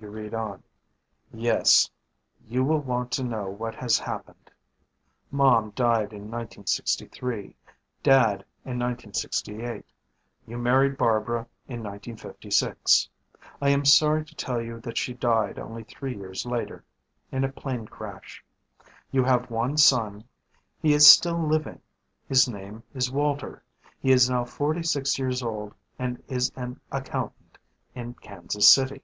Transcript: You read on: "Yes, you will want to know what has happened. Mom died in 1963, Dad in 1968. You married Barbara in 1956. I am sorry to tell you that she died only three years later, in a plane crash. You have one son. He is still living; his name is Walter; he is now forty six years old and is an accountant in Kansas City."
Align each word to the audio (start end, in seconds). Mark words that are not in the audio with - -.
You 0.00 0.10
read 0.10 0.34
on: 0.34 0.62
"Yes, 1.32 1.88
you 2.46 2.62
will 2.62 2.80
want 2.80 3.10
to 3.12 3.24
know 3.24 3.48
what 3.48 3.74
has 3.76 3.98
happened. 3.98 4.50
Mom 5.30 5.70
died 5.70 6.12
in 6.12 6.30
1963, 6.30 7.56
Dad 8.02 8.44
in 8.66 8.78
1968. 8.80 9.82
You 10.46 10.58
married 10.58 10.98
Barbara 10.98 11.46
in 11.68 11.82
1956. 11.82 13.08
I 13.62 13.70
am 13.70 13.86
sorry 13.86 14.26
to 14.26 14.34
tell 14.34 14.60
you 14.60 14.78
that 14.80 14.98
she 14.98 15.14
died 15.14 15.58
only 15.58 15.84
three 15.84 16.14
years 16.14 16.44
later, 16.44 16.84
in 17.32 17.42
a 17.42 17.50
plane 17.50 17.86
crash. 17.86 18.44
You 19.10 19.24
have 19.24 19.50
one 19.50 19.78
son. 19.78 20.24
He 20.82 20.92
is 20.92 21.06
still 21.08 21.40
living; 21.40 21.80
his 22.28 22.46
name 22.46 22.82
is 22.94 23.10
Walter; 23.10 23.62
he 24.00 24.12
is 24.12 24.28
now 24.28 24.44
forty 24.44 24.82
six 24.82 25.18
years 25.18 25.42
old 25.42 25.72
and 25.98 26.22
is 26.28 26.52
an 26.56 26.78
accountant 26.92 27.56
in 27.94 28.12
Kansas 28.12 28.68
City." 28.68 29.02